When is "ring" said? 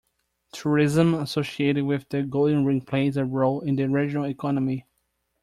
2.65-2.81